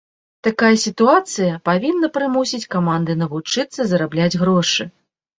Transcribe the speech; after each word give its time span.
Такая 0.45 0.69
сітуацыя 0.83 1.57
павінна 1.69 2.09
прымусіць 2.15 2.69
каманды 2.75 3.15
навучыцца 3.19 3.85
зарабляць 3.91 4.39
грошы. 4.45 4.83